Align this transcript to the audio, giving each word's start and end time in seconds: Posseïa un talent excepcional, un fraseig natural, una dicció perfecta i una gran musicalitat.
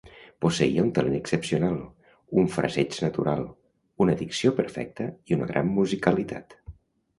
Posseïa 0.43 0.85
un 0.85 0.87
talent 0.99 1.17
excepcional, 1.17 1.75
un 2.45 2.49
fraseig 2.55 2.97
natural, 3.05 3.45
una 4.07 4.17
dicció 4.25 4.55
perfecta 4.63 5.11
i 5.33 5.41
una 5.41 5.53
gran 5.55 5.73
musicalitat. 5.79 6.61